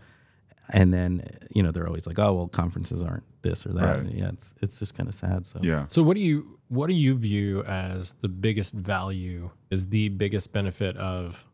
[0.71, 4.03] And then you know they're always like, oh well, conferences aren't this or that.
[4.03, 4.12] Right.
[4.12, 5.47] Yeah, it's it's just kind of sad.
[5.47, 5.86] So Yeah.
[5.89, 10.53] So what do you what do you view as the biggest value, is the biggest
[10.53, 11.47] benefit of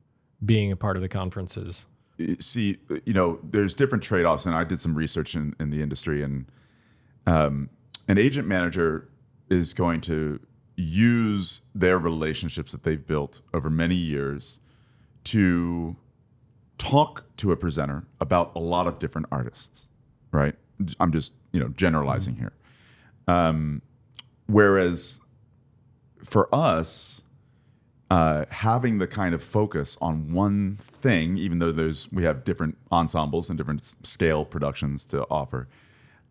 [0.44, 1.86] being a part of the conferences?
[2.40, 5.82] see, you know, there's different trade offs, and I did some research in, in the
[5.82, 6.46] industry, and
[7.28, 7.70] um,
[8.08, 9.10] an agent manager
[9.50, 10.40] is going to
[10.76, 14.60] use their relationships that they've built over many years
[15.26, 15.96] to
[16.78, 19.88] talk to a presenter about a lot of different artists,
[20.32, 20.56] right?
[21.00, 22.54] I'm just, you know, generalizing here.
[23.28, 23.82] Um,
[24.48, 25.20] whereas
[26.24, 27.24] for us,
[28.12, 32.78] uh, having the kind of focus on one thing, even though there's we have different
[32.92, 35.68] ensembles and different scale productions to offer,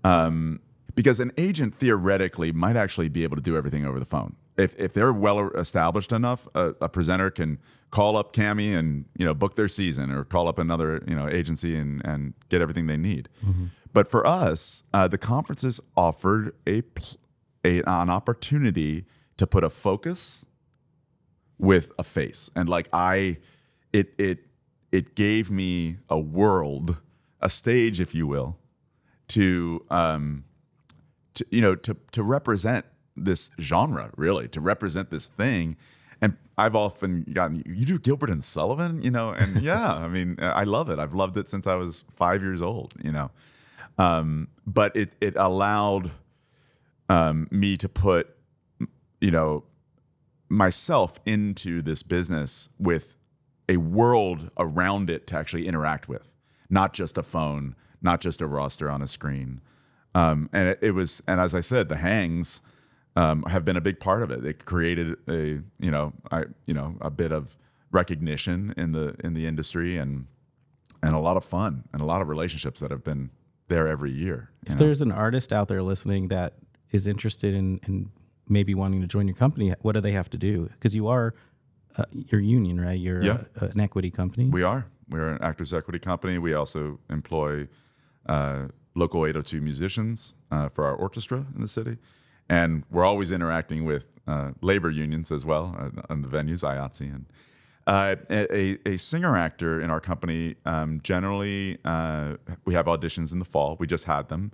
[0.05, 0.61] um,
[0.95, 4.37] because an agent theoretically might actually be able to do everything over the phone.
[4.57, 7.59] If if they're well established enough, a, a presenter can
[7.91, 11.29] call up Cami and you know book their season, or call up another you know
[11.29, 13.29] agency and and get everything they need.
[13.93, 16.83] But for us, uh, the conferences offered a,
[17.65, 20.45] a an opportunity to put a focus
[21.59, 23.39] with a face and like i
[23.93, 24.41] it it
[24.91, 27.01] it gave me a world
[27.41, 28.59] a stage if you will
[29.29, 30.45] to um
[31.35, 32.85] to you know to to represent
[33.17, 35.77] this genre really to represent this thing.
[36.21, 39.03] And i've often gotten you do gilbert and sullivan?
[39.03, 40.99] You know and yeah i mean i love it.
[40.99, 43.31] I've loved it since i was five years old you know.
[43.99, 46.11] Um but it it allowed
[47.09, 48.35] um me to put
[49.21, 49.65] you know
[50.49, 53.17] myself into this business with
[53.69, 56.31] a world around it to actually interact with,
[56.71, 59.61] not just a phone, not just a roster on a screen.
[60.15, 62.61] Um, and it, it was, and as I said, the hangs
[63.17, 64.45] um, have been a big part of it.
[64.45, 67.57] It created a, you know, I, you know, a bit of
[67.91, 70.27] recognition in the in the industry and
[71.03, 73.31] and a lot of fun and a lot of relationships that have been
[73.69, 74.51] there every year.
[74.65, 74.77] if know?
[74.77, 76.55] there's an artist out there listening that
[76.91, 78.11] is interested in, in
[78.49, 80.69] maybe wanting to join your company, what do they have to do?
[80.73, 81.35] Because you are
[81.97, 82.99] uh, your union, right?
[82.99, 83.45] You're Yeah.
[83.61, 84.49] a, an equity company.
[84.49, 84.87] We are.
[85.09, 86.39] We're an actors equity company.
[86.39, 87.69] We also employ
[88.27, 91.99] uh, local 802 musicians uh, for our orchestra in the city.
[92.49, 97.15] And we're always interacting with uh, labor unions as well uh, on the venues, IATSE.
[97.15, 97.27] And
[97.87, 103.39] uh, a, a singer actor in our company, um, generally, uh, we have auditions in
[103.39, 103.77] the fall.
[103.79, 104.53] We just had them.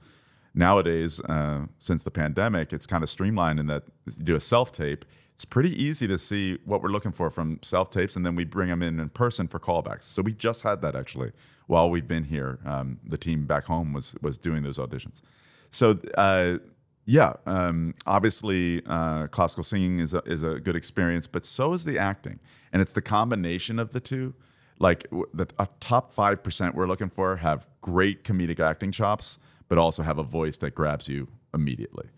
[0.52, 3.84] Nowadays, uh, since the pandemic, it's kind of streamlined in that
[4.16, 5.04] you do a self tape.
[5.34, 8.44] It's pretty easy to see what we're looking for from self tapes, and then we
[8.44, 10.02] bring them in in person for callbacks.
[10.02, 11.30] So we just had that actually
[11.68, 12.58] while we've been here.
[12.66, 15.22] Um, the team back home was was doing those auditions.
[15.70, 16.58] So uh,
[17.04, 21.84] yeah, um, obviously uh, classical singing is a, is a good experience, but so is
[21.84, 22.38] the acting,
[22.72, 24.34] and it's the combination of the two.
[24.78, 25.46] Like the
[25.80, 30.22] top five percent we're looking for have great comedic acting chops, but also have a
[30.22, 32.08] voice that grabs you immediately.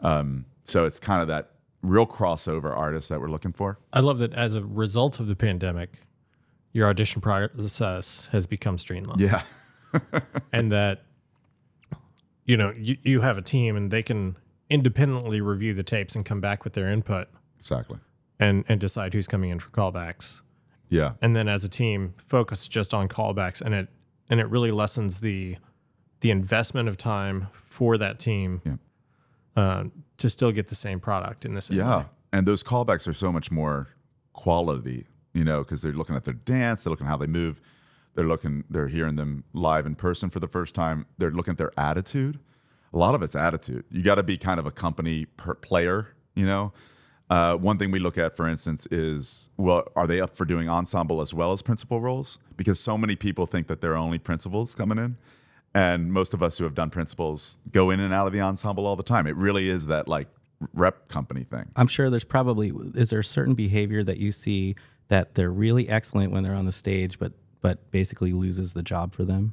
[0.00, 1.50] Um, so it's kind of that
[1.82, 3.78] real crossover artist that we're looking for.
[3.92, 6.00] I love that as a result of the pandemic,
[6.72, 9.20] your audition process has become streamlined.
[9.20, 9.42] Yeah.
[10.52, 11.05] and that
[12.46, 14.36] you know you, you have a team and they can
[14.70, 17.28] independently review the tapes and come back with their input
[17.58, 17.98] exactly.
[18.40, 20.40] and and decide who's coming in for callbacks
[20.88, 21.12] Yeah.
[21.22, 23.88] and then as a team focus just on callbacks and it
[24.30, 25.56] and it really lessens the
[26.20, 28.76] the investment of time for that team Yeah.
[29.54, 29.84] uh,
[30.16, 31.98] to still get the same product in the same Yeah.
[31.98, 32.04] way.
[32.32, 33.88] And those callbacks are so much more
[34.32, 37.60] quality, you know, because they're looking at their dance, they're looking at how they move,
[38.16, 41.58] they're looking, they're hearing them live in person for the first time, they're looking at
[41.58, 42.40] their attitude.
[42.92, 43.84] A lot of it's attitude.
[43.90, 45.26] You got to be kind of a company
[45.60, 46.72] player, you know.
[47.28, 50.68] Uh, one thing we look at, for instance, is well, are they up for doing
[50.68, 52.38] ensemble as well as principal roles?
[52.56, 55.16] Because so many people think that they're only principals coming in,
[55.74, 58.86] and most of us who have done principals go in and out of the ensemble
[58.86, 59.26] all the time.
[59.26, 60.28] It really is that like
[60.72, 61.66] rep company thing.
[61.74, 64.76] I'm sure there's probably is there a certain behavior that you see
[65.08, 67.32] that they're really excellent when they're on the stage, but
[67.66, 69.52] but basically loses the job for them.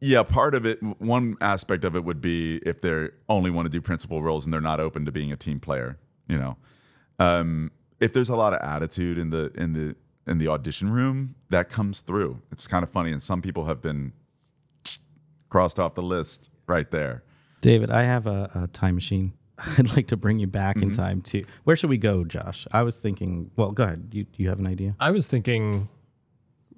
[0.00, 3.70] Yeah, part of it, one aspect of it would be if they only want to
[3.70, 5.98] do principal roles and they're not open to being a team player.
[6.26, 6.56] You know,
[7.18, 7.70] um,
[8.00, 9.94] if there's a lot of attitude in the in the
[10.26, 12.40] in the audition room, that comes through.
[12.50, 14.14] It's kind of funny, and some people have been
[15.50, 17.24] crossed off the list right there.
[17.60, 19.34] David, I have a, a time machine.
[19.76, 22.66] I'd like to bring you back in time to where should we go, Josh?
[22.72, 23.50] I was thinking.
[23.54, 24.08] Well, go ahead.
[24.12, 24.96] You you have an idea?
[24.98, 25.90] I was thinking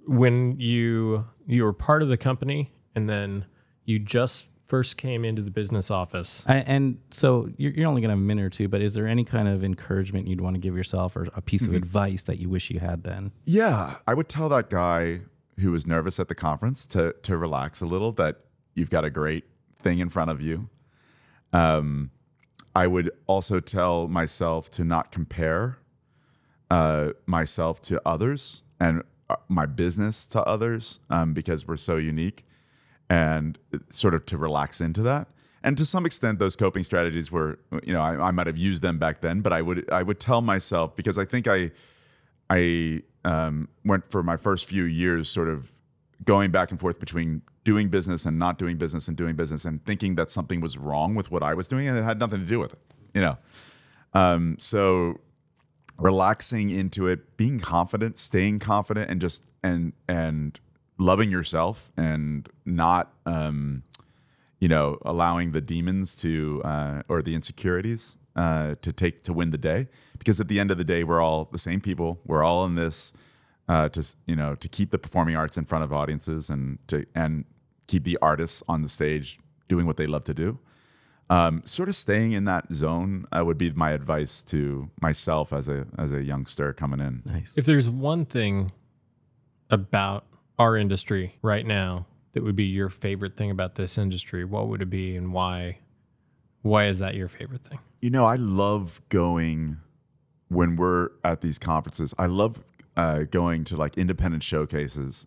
[0.06, 3.46] when you you were part of the company and then
[3.84, 6.44] you just first came into the business office.
[6.48, 8.94] I, and so you're, you're only going to have a minute or two, but is
[8.94, 12.22] there any kind of encouragement you'd want to give yourself or a piece of advice
[12.22, 13.32] that you wish you had then?
[13.44, 15.20] Yeah, I would tell that guy
[15.58, 18.12] who was nervous at the conference to to relax a little.
[18.12, 18.40] That
[18.74, 19.44] you've got a great
[19.78, 20.70] thing in front of you.
[21.52, 22.10] Um,
[22.74, 25.78] I would also tell myself to not compare
[26.70, 29.02] uh, myself to others and
[29.48, 32.44] my business to others um, because we're so unique,
[33.08, 33.58] and
[33.90, 35.28] sort of to relax into that.
[35.64, 38.82] And to some extent, those coping strategies were, you know, I, I might have used
[38.82, 41.70] them back then, but I would I would tell myself because I think I
[42.50, 45.72] I um, went for my first few years sort of
[46.24, 49.84] going back and forth between doing business and not doing business and doing business and
[49.84, 52.46] thinking that something was wrong with what I was doing and it had nothing to
[52.46, 52.80] do with it,
[53.14, 53.38] you know.
[54.14, 55.20] Um, so
[55.98, 60.58] relaxing into it, being confident, staying confident, and just and and
[60.98, 63.82] loving yourself and not um,
[64.60, 69.50] you know allowing the demons to uh, or the insecurities uh, to take to win
[69.50, 69.88] the day.
[70.18, 72.20] Because at the end of the day we're all the same people.
[72.24, 73.12] We're all in this
[73.68, 77.06] uh, to you know to keep the performing arts in front of audiences and to
[77.14, 77.44] and
[77.86, 80.58] keep the artists on the stage doing what they love to do
[81.30, 85.68] um, sort of staying in that zone uh, would be my advice to myself as
[85.68, 87.54] a as a youngster coming in Nice.
[87.56, 88.72] If there's one thing
[89.70, 90.26] about
[90.58, 94.82] our industry right now that would be your favorite thing about this industry, what would
[94.82, 95.78] it be and why?
[96.62, 97.80] Why is that your favorite thing?
[98.00, 99.78] You know, I love going
[100.48, 102.14] when we're at these conferences.
[102.18, 102.62] I love
[102.96, 105.26] uh, going to like independent showcases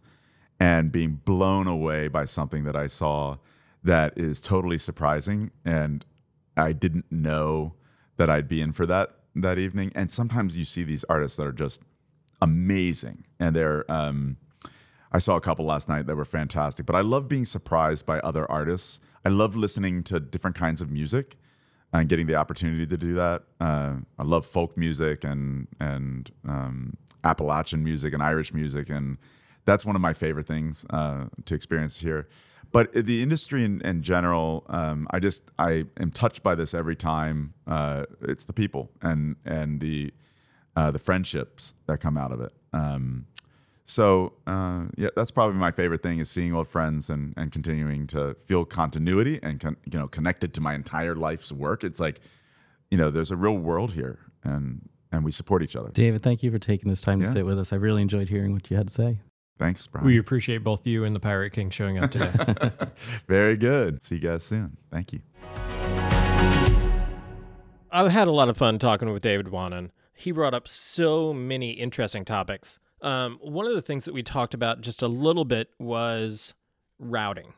[0.60, 3.38] and being blown away by something that I saw
[3.86, 6.04] that is totally surprising, and
[6.58, 7.76] I didn't know
[8.18, 9.92] that I'd be in for that that evening.
[9.96, 11.82] And sometimes you see these artists that are just
[12.42, 13.90] amazing, and they're.
[13.92, 14.38] Um,
[15.12, 18.20] I saw a couple last night that were fantastic, but I love being surprised by
[18.20, 19.00] other artists.
[19.24, 21.38] I love listening to different kinds of music
[21.94, 23.44] and getting the opportunity to do that.
[23.62, 29.18] Uh, I love folk music and and um, Appalachian music and Irish music, and
[29.66, 32.28] that's one of my favorite things uh, to experience here.
[32.76, 36.98] But the industry in, in general, um, I just I am touched by this every
[36.98, 37.54] time.
[37.66, 40.14] Uh, it's the people and and the
[40.76, 42.52] uh, the friendships that come out of it.
[42.74, 43.28] Um,
[43.86, 48.08] so uh, yeah, that's probably my favorite thing is seeing old friends and and continuing
[48.08, 51.86] to feel continuity and con- you know connected to my entire life's work.
[51.86, 52.20] It's like
[52.92, 55.92] you know there's a real world here and and we support each other.
[55.94, 57.72] David, thank you for taking this time to sit with us.
[57.72, 59.20] I really enjoyed hearing what you had to say.
[59.58, 60.06] Thanks, Brian.
[60.06, 62.32] We appreciate both you and the Pirate King showing up today.
[63.28, 64.04] Very good.
[64.04, 64.78] See you guys soon.
[64.92, 65.22] Thank you.
[67.92, 69.92] I had a lot of fun talking with David Wannen.
[70.14, 72.80] He brought up so many interesting topics.
[73.02, 76.54] Um, one of the things that we talked about just a little bit was
[77.00, 77.54] routing.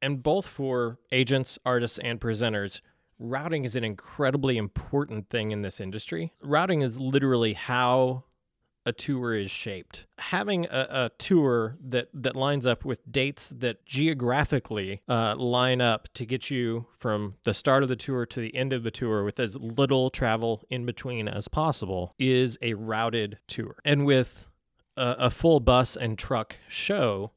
[0.00, 2.80] And both for agents, artists, and presenters,
[3.20, 6.32] routing is an incredibly important thing in this industry.
[6.42, 8.24] Routing is literally how
[8.84, 10.06] a tour is shaped.
[10.18, 16.08] Having a, a, tour that, that lines up with dates that geographically uh, line up
[16.14, 19.24] to get you from the start of the tour to the end of the tour
[19.24, 23.76] with as little travel in between as possible is a routed tour.
[23.84, 24.46] And with
[24.96, 27.32] a, a full bus and truck show,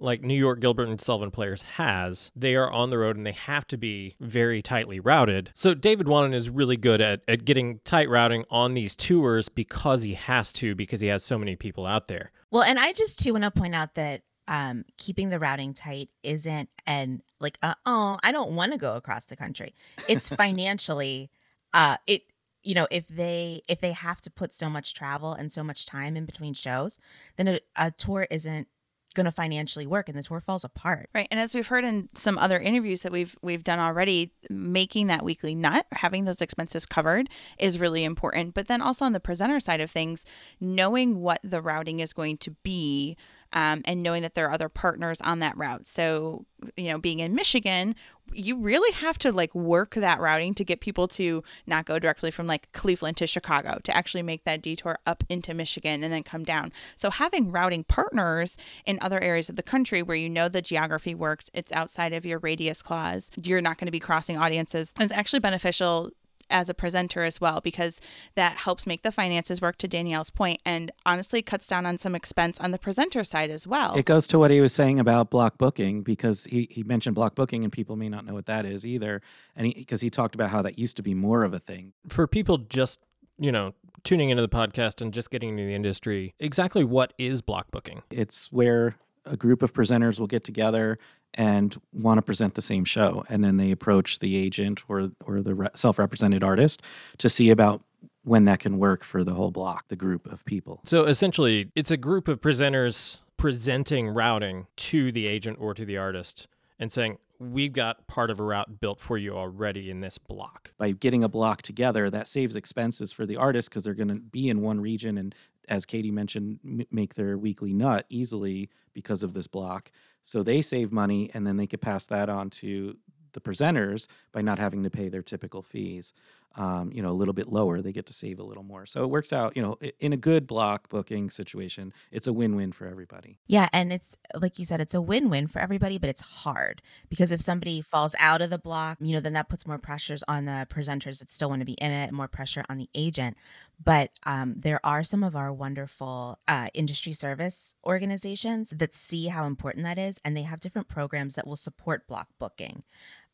[0.00, 3.32] like New York Gilbert and Sullivan Players has, they are on the road and they
[3.32, 5.50] have to be very tightly routed.
[5.54, 10.02] So David Wannen is really good at, at getting tight routing on these tours because
[10.02, 12.32] he has to, because he has so many people out there.
[12.50, 16.08] Well, and I just too want to point out that um, keeping the routing tight
[16.24, 19.74] isn't and like uh, oh I don't want to go across the country.
[20.08, 21.30] It's financially
[21.72, 22.22] uh, it
[22.64, 25.86] you know if they if they have to put so much travel and so much
[25.86, 26.98] time in between shows,
[27.36, 28.66] then a, a tour isn't
[29.14, 31.10] going to financially work and the tour falls apart.
[31.14, 31.28] Right.
[31.30, 35.24] And as we've heard in some other interviews that we've we've done already, making that
[35.24, 38.54] weekly nut, having those expenses covered is really important.
[38.54, 40.24] But then also on the presenter side of things,
[40.60, 43.16] knowing what the routing is going to be
[43.52, 45.86] um, and knowing that there are other partners on that route.
[45.86, 46.46] So,
[46.76, 47.94] you know, being in Michigan,
[48.32, 52.30] you really have to like work that routing to get people to not go directly
[52.30, 56.22] from like Cleveland to Chicago to actually make that detour up into Michigan and then
[56.22, 56.72] come down.
[56.96, 61.14] So, having routing partners in other areas of the country where you know the geography
[61.14, 65.12] works, it's outside of your radius clause, you're not going to be crossing audiences, it's
[65.12, 66.10] actually beneficial
[66.50, 68.00] as a presenter as well because
[68.34, 72.14] that helps make the finances work to Danielle's point and honestly cuts down on some
[72.14, 73.94] expense on the presenter side as well.
[73.96, 77.34] It goes to what he was saying about block booking because he, he mentioned block
[77.34, 79.22] booking and people may not know what that is either.
[79.56, 81.92] And because he, he talked about how that used to be more of a thing.
[82.08, 83.00] For people just,
[83.38, 83.74] you know,
[84.04, 88.02] tuning into the podcast and just getting into the industry, exactly what is block booking?
[88.10, 90.98] It's where a group of presenters will get together
[91.34, 95.40] and want to present the same show and then they approach the agent or or
[95.40, 96.82] the re- self-represented artist
[97.18, 97.82] to see about
[98.24, 101.90] when that can work for the whole block the group of people so essentially it's
[101.90, 106.46] a group of presenters presenting routing to the agent or to the artist
[106.78, 110.72] and saying we've got part of a route built for you already in this block.
[110.76, 114.16] By getting a block together, that saves expenses for the artist because they're going to
[114.16, 115.34] be in one region and,
[115.68, 119.90] as Katie mentioned, m- make their weekly nut easily because of this block.
[120.22, 122.96] So they save money and then they could pass that on to
[123.32, 126.12] the presenters by not having to pay their typical fees.
[126.56, 128.84] Um, you know, a little bit lower, they get to save a little more.
[128.84, 132.56] So it works out, you know, in a good block booking situation, it's a win
[132.56, 133.38] win for everybody.
[133.46, 133.68] Yeah.
[133.72, 137.30] And it's like you said, it's a win win for everybody, but it's hard because
[137.30, 140.44] if somebody falls out of the block, you know, then that puts more pressures on
[140.44, 143.36] the presenters that still want to be in it, more pressure on the agent.
[143.82, 149.46] But um, there are some of our wonderful uh, industry service organizations that see how
[149.46, 152.84] important that is, and they have different programs that will support block booking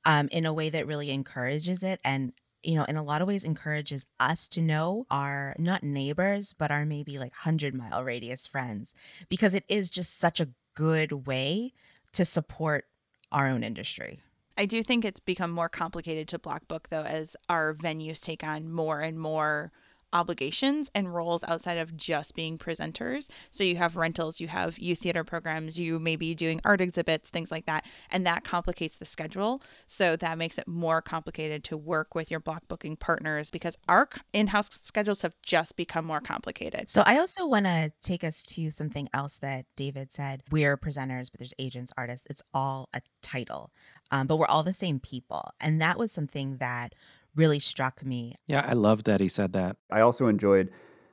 [0.05, 2.33] um, in a way that really encourages it and
[2.67, 6.71] you know, in a lot of ways encourages us to know our not neighbors, but
[6.71, 8.95] our maybe like 100 mile radius friends,
[9.29, 11.73] because it is just such a good way
[12.13, 12.87] to support
[13.31, 14.21] our own industry.
[14.59, 18.43] I do think it's become more complicated to block book though as our venues take
[18.43, 19.71] on more and more
[20.17, 23.29] obligations and roles outside of just being presenters.
[23.51, 27.29] So you have rentals, you have youth theater programs, you may be doing art exhibits,
[27.29, 27.85] things like that.
[28.11, 29.63] And that complicates the schedule.
[29.87, 34.09] So that makes it more complicated to work with your block booking partners because our
[34.33, 36.91] in house schedules have just become more complicated.
[36.91, 40.43] So I also want to take us to something else that David said.
[40.51, 42.27] We're presenters, but there's agents, artists.
[42.31, 43.71] It's all a title,
[44.11, 45.51] um, but we're all the same people.
[45.61, 46.95] And that was something that
[47.37, 48.35] really struck me.
[48.47, 49.77] Yeah, I love that he said that.
[49.91, 50.71] I also enjoyed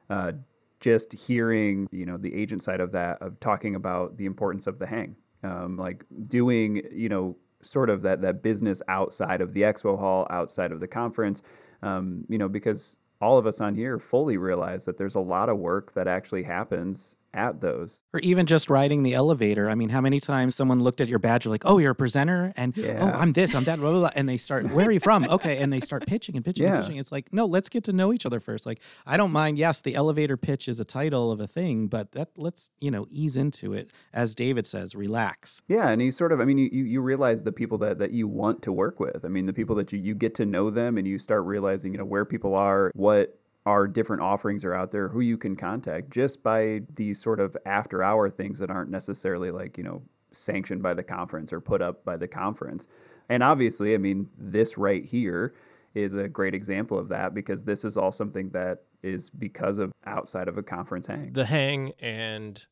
[0.09, 0.33] uh,
[0.79, 4.79] just hearing, you know, the agent side of that, of talking about the importance of
[4.79, 9.61] the hang, um, like doing, you know, sort of that that business outside of the
[9.61, 11.41] expo hall, outside of the conference,
[11.81, 15.47] um, you know, because all of us on here fully realize that there's a lot
[15.47, 18.03] of work that actually happens at those.
[18.13, 19.69] Or even just riding the elevator.
[19.69, 22.53] I mean, how many times someone looked at your badge, like, oh, you're a presenter?
[22.55, 22.97] And, oh, yeah.
[23.01, 24.11] oh, I'm this, I'm that, blah, blah, blah.
[24.15, 25.25] And they start, where are you from?
[25.25, 25.57] okay.
[25.57, 26.75] And they start pitching and pitching yeah.
[26.75, 26.97] and pitching.
[26.97, 28.65] It's like, no, let's get to know each other first.
[28.65, 32.11] Like, I don't mind, yes, the elevator pitch is a title of a thing, but
[32.13, 33.91] that let's, you know, ease into it.
[34.13, 35.61] As David says, relax.
[35.67, 35.89] Yeah.
[35.89, 38.61] And you sort of, I mean, you, you realize the people that, that you want
[38.63, 39.25] to work with.
[39.25, 41.93] I mean, the people that you, you get to know them and you start realizing,
[41.93, 45.55] you know, where people are, what our different offerings are out there, who you can
[45.55, 50.01] contact just by these sort of after hour things that aren't necessarily like, you know,
[50.31, 52.87] sanctioned by the conference or put up by the conference.
[53.29, 55.53] And obviously, I mean, this right here
[55.93, 59.91] is a great example of that because this is all something that is because of
[60.05, 61.31] outside of a conference hang.
[61.33, 62.65] The hang and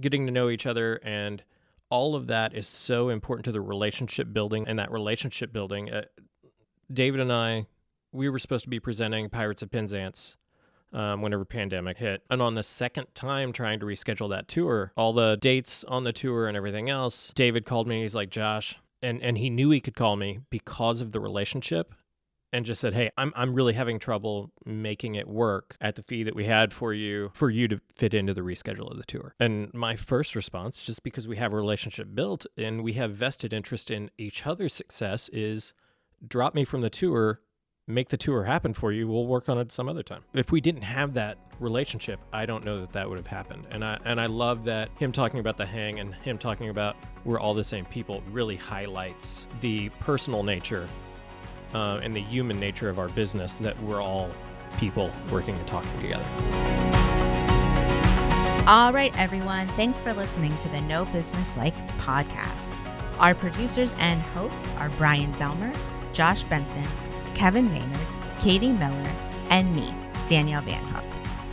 [0.00, 1.42] getting to know each other and
[1.90, 5.90] all of that is so important to the relationship building and that relationship building.
[5.90, 6.02] Uh,
[6.92, 7.66] David and I
[8.12, 10.36] we were supposed to be presenting Pirates of Penzance
[10.92, 12.22] um, whenever pandemic hit.
[12.30, 16.12] And on the second time trying to reschedule that tour, all the dates on the
[16.12, 18.02] tour and everything else, David called me.
[18.02, 21.94] He's like, Josh, and and he knew he could call me because of the relationship
[22.52, 26.24] and just said, "Hey, I'm I'm really having trouble making it work at the fee
[26.24, 29.34] that we had for you for you to fit into the reschedule of the tour."
[29.38, 33.52] And my first response, just because we have a relationship built and we have vested
[33.52, 35.72] interest in each other's success, is
[36.26, 37.40] drop me from the tour,
[37.86, 39.08] make the tour happen for you.
[39.08, 40.22] We'll work on it some other time.
[40.32, 43.66] If we didn't have that relationship, I don't know that that would have happened.
[43.70, 46.96] And I and I love that him talking about the hang and him talking about
[47.24, 50.88] we're all the same people really highlights the personal nature
[51.74, 54.30] uh, and the human nature of our business that we're all
[54.78, 56.24] people working and talking together.
[58.66, 59.66] All right, everyone.
[59.68, 62.72] Thanks for listening to the No Business Like podcast.
[63.18, 65.76] Our producers and hosts are Brian Zelmer,
[66.12, 66.84] Josh Benson,
[67.40, 68.06] Kevin Maynard,
[68.38, 69.10] Katie Miller,
[69.48, 69.94] and me,
[70.26, 71.02] Danielle Van Hook.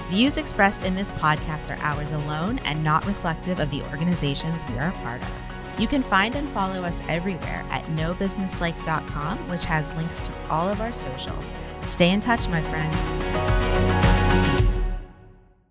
[0.09, 4.77] Views expressed in this podcast are ours alone and not reflective of the organizations we
[4.79, 5.79] are a part of.
[5.79, 10.81] You can find and follow us everywhere at nobusinesslike.com, which has links to all of
[10.81, 11.53] our socials.
[11.83, 12.97] Stay in touch, my friends.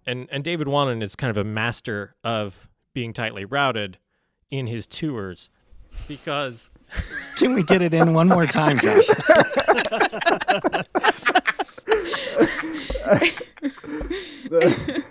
[0.06, 3.98] And and David Wannen is kind of a master of being tightly routed
[4.50, 5.50] in his tours
[6.08, 6.70] because
[7.36, 9.08] Can we get it in one more time, Josh?
[14.48, 15.04] The-